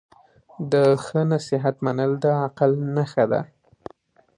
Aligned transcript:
د 0.71 0.73
ښه 1.03 1.21
نصیحت 1.33 1.75
منل 1.85 2.11
د 2.23 2.25
عقل 2.43 2.71
نښه 2.95 3.25
ده. 3.31 3.41